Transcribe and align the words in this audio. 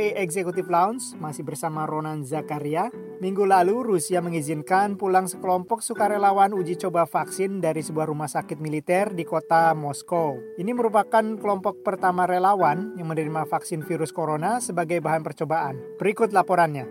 VOA 0.00 0.16
Executive 0.16 0.72
Lounge 0.72 1.12
masih 1.20 1.44
bersama 1.44 1.84
Ronan 1.84 2.24
Zakaria. 2.24 2.88
Minggu 3.20 3.44
lalu 3.44 3.84
Rusia 3.84 4.24
mengizinkan 4.24 4.96
pulang 4.96 5.28
sekelompok 5.28 5.84
sukarelawan 5.84 6.56
uji 6.56 6.80
coba 6.80 7.04
vaksin 7.04 7.60
dari 7.60 7.84
sebuah 7.84 8.08
rumah 8.08 8.24
sakit 8.24 8.56
militer 8.64 9.12
di 9.12 9.28
kota 9.28 9.76
Moskow. 9.76 10.40
Ini 10.56 10.72
merupakan 10.72 11.36
kelompok 11.36 11.84
pertama 11.84 12.24
relawan 12.24 12.96
yang 12.96 13.12
menerima 13.12 13.44
vaksin 13.44 13.84
virus 13.84 14.08
corona 14.08 14.64
sebagai 14.64 15.04
bahan 15.04 15.20
percobaan. 15.20 15.76
Berikut 16.00 16.32
laporannya. 16.32 16.88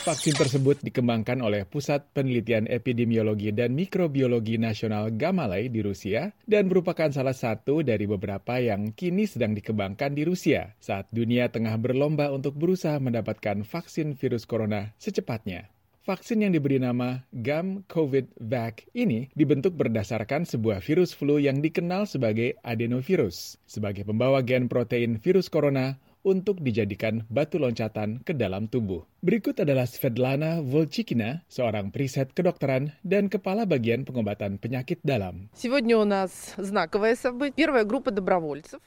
Vaksin 0.00 0.32
tersebut 0.32 0.80
dikembangkan 0.80 1.44
oleh 1.44 1.68
Pusat 1.68 2.16
Penelitian 2.16 2.64
Epidemiologi 2.70 3.52
dan 3.52 3.76
Mikrobiologi 3.76 4.56
Nasional 4.56 5.12
Gamalai 5.12 5.68
di 5.68 5.84
Rusia 5.84 6.32
dan 6.48 6.72
merupakan 6.72 7.12
salah 7.12 7.36
satu 7.36 7.84
dari 7.84 8.08
beberapa 8.08 8.56
yang 8.56 8.96
kini 8.96 9.28
sedang 9.28 9.52
dikembangkan 9.52 10.16
di 10.16 10.24
Rusia 10.24 10.72
saat 10.80 11.04
dunia 11.12 11.52
tengah 11.52 11.76
berlomba 11.76 12.19
untuk 12.28 12.60
berusaha 12.60 13.00
mendapatkan 13.00 13.64
vaksin 13.64 14.12
virus 14.12 14.44
corona 14.44 14.92
secepatnya. 15.00 15.72
Vaksin 16.04 16.44
yang 16.44 16.52
diberi 16.52 16.80
nama 16.80 17.24
GAM 17.32 17.88
COVID 17.88 18.40
Vac 18.40 18.84
ini 18.96 19.32
dibentuk 19.32 19.76
berdasarkan 19.76 20.48
sebuah 20.48 20.80
virus 20.84 21.16
flu 21.16 21.40
yang 21.40 21.64
dikenal 21.64 22.04
sebagai 22.04 22.56
adenovirus, 22.64 23.60
sebagai 23.64 24.04
pembawa 24.04 24.40
gen 24.40 24.68
protein 24.68 25.20
virus 25.20 25.52
corona 25.52 26.00
untuk 26.26 26.60
dijadikan 26.60 27.24
batu 27.28 27.56
loncatan 27.60 28.20
ke 28.24 28.36
dalam 28.36 28.68
tubuh. 28.68 29.04
Berikut 29.20 29.52
adalah 29.60 29.84
Svetlana 29.84 30.64
Volchikina, 30.64 31.44
seorang 31.44 31.92
periset 31.92 32.32
kedokteran 32.32 32.96
dan 33.04 33.28
kepala 33.28 33.68
bagian 33.68 34.00
pengobatan 34.08 34.56
penyakit 34.56 34.96
dalam. 35.04 35.52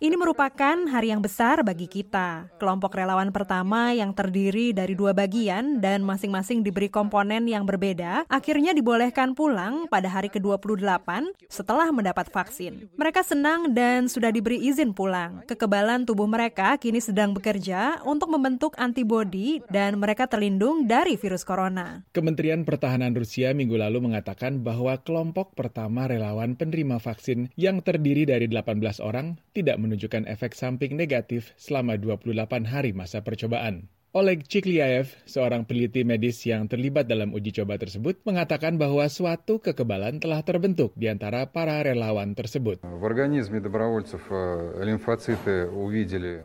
Ini 0.02 0.16
merupakan 0.18 0.78
hari 0.90 1.14
yang 1.14 1.22
besar 1.22 1.62
bagi 1.62 1.86
kita. 1.86 2.50
Kelompok 2.58 2.98
relawan 2.98 3.30
pertama 3.30 3.94
yang 3.94 4.10
terdiri 4.10 4.74
dari 4.74 4.98
dua 4.98 5.14
bagian 5.14 5.78
dan 5.78 6.02
masing-masing 6.02 6.66
diberi 6.66 6.90
komponen 6.90 7.46
yang 7.46 7.70
berbeda, 7.70 8.26
akhirnya 8.26 8.74
dibolehkan 8.74 9.38
pulang 9.38 9.86
pada 9.86 10.10
hari 10.10 10.34
ke-28 10.34 11.30
setelah 11.46 11.94
mendapat 11.94 12.34
vaksin. 12.34 12.90
Mereka 12.98 13.22
senang 13.22 13.70
dan 13.70 14.10
sudah 14.10 14.34
diberi 14.34 14.66
izin 14.66 14.98
pulang. 14.98 15.46
Kekebalan 15.46 16.10
tubuh 16.10 16.26
mereka 16.26 16.74
kini 16.82 16.98
sedang 16.98 17.23
bekerja 17.32 18.04
untuk 18.04 18.28
membentuk 18.28 18.76
antibodi 18.76 19.64
dan 19.72 19.96
mereka 20.04 20.28
terlindung 20.28 20.84
dari 20.84 21.16
virus 21.16 21.48
corona. 21.48 22.04
Kementerian 22.12 22.68
Pertahanan 22.68 23.16
Rusia 23.16 23.56
minggu 23.56 23.80
lalu 23.80 24.04
mengatakan 24.04 24.60
bahwa 24.60 25.00
kelompok 25.00 25.56
pertama 25.56 26.12
relawan 26.12 26.60
penerima 26.60 27.00
vaksin 27.00 27.48
yang 27.56 27.80
terdiri 27.80 28.28
dari 28.28 28.52
18 28.52 29.00
orang 29.00 29.40
tidak 29.56 29.80
menunjukkan 29.80 30.28
efek 30.28 30.52
samping 30.52 31.00
negatif 31.00 31.56
selama 31.56 31.96
28 31.96 32.68
hari 32.68 32.92
masa 32.92 33.24
percobaan. 33.24 33.88
Oleg 34.14 34.46
Chikliaev, 34.46 35.10
seorang 35.26 35.66
peneliti 35.66 36.06
medis 36.06 36.38
yang 36.46 36.70
terlibat 36.70 37.10
dalam 37.10 37.34
uji 37.34 37.50
coba 37.50 37.82
tersebut, 37.82 38.22
mengatakan 38.30 38.78
bahwa 38.78 39.10
suatu 39.10 39.58
kekebalan 39.58 40.22
telah 40.22 40.46
terbentuk 40.46 40.94
di 40.94 41.10
antara 41.10 41.50
para 41.50 41.82
relawan 41.82 42.38
tersebut. 42.38 42.86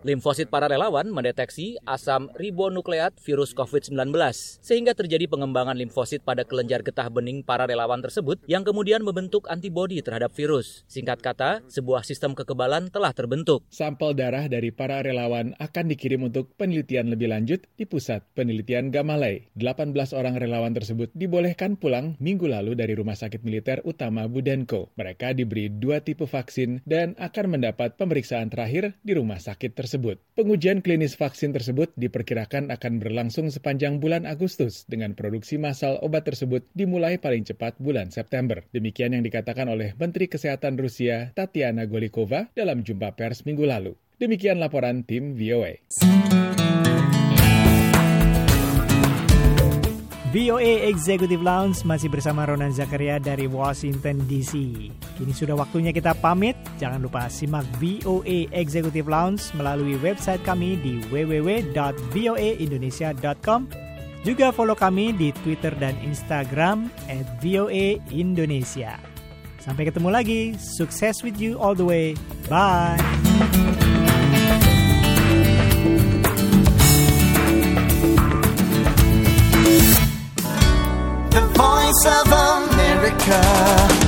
Limfosit 0.00 0.48
para 0.48 0.64
relawan 0.72 1.12
mendeteksi 1.12 1.77
asam 1.84 2.33
ribonukleat 2.41 3.20
virus 3.20 3.52
COVID-19, 3.52 4.16
sehingga 4.64 4.97
terjadi 4.97 5.28
pengembangan 5.28 5.77
limfosit 5.77 6.25
pada 6.25 6.48
kelenjar 6.48 6.80
getah 6.80 7.12
bening 7.12 7.44
para 7.44 7.69
relawan 7.69 8.00
tersebut 8.00 8.41
yang 8.48 8.64
kemudian 8.64 9.05
membentuk 9.05 9.44
antibodi 9.53 10.00
terhadap 10.00 10.32
virus. 10.32 10.88
Singkat 10.88 11.20
kata, 11.20 11.60
sebuah 11.69 12.00
sistem 12.08 12.32
kekebalan 12.32 12.88
telah 12.88 13.12
terbentuk. 13.12 13.60
Sampel 13.69 14.16
darah 14.16 14.48
dari 14.48 14.72
para 14.72 15.05
relawan 15.05 15.53
akan 15.60 15.84
dikirim 15.93 16.25
untuk 16.32 16.48
penelitian 16.56 17.12
lebih 17.12 17.28
lanjut 17.28 17.57
di 17.74 17.88
Pusat 17.88 18.26
Penelitian 18.36 18.92
Gamalai. 18.92 19.48
18 19.56 19.94
orang 20.14 20.36
relawan 20.36 20.76
tersebut 20.76 21.10
dibolehkan 21.16 21.74
pulang 21.74 22.14
minggu 22.20 22.46
lalu 22.46 22.76
dari 22.76 22.94
Rumah 22.94 23.16
Sakit 23.16 23.42
Militer 23.42 23.80
Utama 23.82 24.28
Budenko. 24.28 24.92
Mereka 24.94 25.34
diberi 25.34 25.72
dua 25.72 26.04
tipe 26.04 26.28
vaksin 26.28 26.84
dan 26.84 27.16
akan 27.16 27.58
mendapat 27.58 27.98
pemeriksaan 27.98 28.52
terakhir 28.52 28.94
di 29.00 29.16
rumah 29.16 29.41
sakit 29.41 29.74
tersebut. 29.74 30.20
Pengujian 30.36 30.84
klinis 30.84 31.16
vaksin 31.16 31.56
tersebut 31.56 31.91
diperkirakan 31.96 32.70
akan 32.70 33.02
berlangsung 33.02 33.48
sepanjang 33.48 33.98
bulan 33.98 34.28
Agustus 34.28 34.84
dengan 34.84 35.16
produksi 35.16 35.56
massal 35.56 35.96
obat 36.04 36.28
tersebut 36.28 36.66
dimulai 36.76 37.16
paling 37.16 37.46
cepat 37.46 37.78
bulan 37.80 38.12
September. 38.12 38.60
Demikian 38.70 39.16
yang 39.16 39.25
dikatakan 39.25 39.66
oleh 39.66 39.96
Menteri 39.96 40.28
Kesehatan 40.28 40.76
Rusia 40.76 41.32
Tatiana 41.32 41.88
Golikova 41.88 42.50
dalam 42.52 42.84
jumpa 42.84 43.16
pers 43.16 43.46
minggu 43.46 43.64
lalu. 43.64 43.94
Demikian 44.19 44.58
laporan 44.58 45.06
tim 45.06 45.38
VOA. 45.38 45.78
VOA 50.28 50.93
Executive 50.93 51.41
Lounge 51.41 51.89
masih 51.89 52.12
bersama 52.12 52.44
Ronan 52.44 52.69
Zakaria 52.69 53.16
dari 53.16 53.49
Washington 53.49 54.28
DC. 54.28 54.53
Kini 55.16 55.33
sudah 55.33 55.56
waktunya 55.56 55.89
kita 55.89 56.12
pamit. 56.21 56.53
Jangan 56.77 57.00
lupa 57.00 57.33
simak 57.33 57.65
VOA 57.81 58.44
Executive 58.53 59.09
Lounge 59.09 59.41
melalui 59.56 59.97
website 60.05 60.44
kami 60.44 60.77
di 60.84 61.00
www.voaindonesia.com. 61.09 63.61
Juga 64.21 64.53
follow 64.53 64.77
kami 64.77 65.17
di 65.17 65.33
Twitter 65.41 65.72
dan 65.81 65.97
Instagram 66.05 66.93
at 67.09 67.25
VOA 67.41 67.97
Indonesia. 68.12 69.00
Sampai 69.65 69.88
ketemu 69.88 70.12
lagi. 70.12 70.53
Sukses 70.61 71.25
with 71.25 71.41
you 71.41 71.56
all 71.56 71.72
the 71.72 71.88
way. 71.88 72.12
Bye. 72.53 73.00
Of 82.06 82.26
America. 82.28 84.07